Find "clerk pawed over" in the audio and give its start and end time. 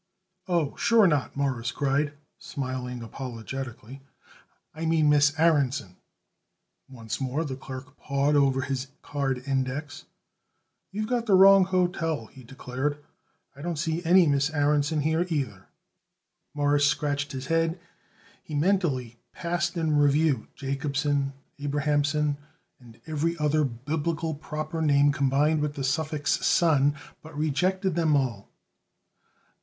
7.55-8.61